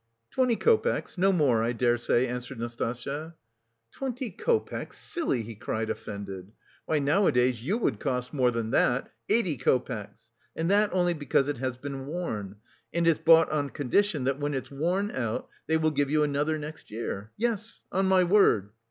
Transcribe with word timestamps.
"Twenty 0.31 0.55
copecks, 0.55 1.15
no 1.15 1.31
more, 1.31 1.61
I 1.61 1.73
dare 1.73 1.95
say," 1.99 2.25
answered 2.25 2.57
Nastasya. 2.57 3.35
"Twenty 3.91 4.31
copecks, 4.31 4.97
silly!" 4.97 5.43
he 5.43 5.53
cried, 5.53 5.91
offended. 5.91 6.53
"Why, 6.87 6.97
nowadays 6.97 7.61
you 7.61 7.77
would 7.77 7.99
cost 7.99 8.33
more 8.33 8.49
than 8.49 8.71
that 8.71 9.13
eighty 9.29 9.57
copecks! 9.59 10.31
And 10.55 10.71
that 10.71 10.89
only 10.91 11.13
because 11.13 11.47
it 11.47 11.59
has 11.59 11.77
been 11.77 12.07
worn. 12.07 12.55
And 12.91 13.07
it's 13.07 13.19
bought 13.19 13.51
on 13.51 13.69
condition 13.69 14.23
that 14.23 14.39
when's 14.39 14.55
it's 14.55 14.71
worn 14.71 15.11
out, 15.11 15.47
they 15.67 15.77
will 15.77 15.91
give 15.91 16.09
you 16.09 16.23
another 16.23 16.57
next 16.57 16.89
year. 16.89 17.29
Yes, 17.37 17.83
on 17.91 18.07
my 18.07 18.23
word! 18.23 18.69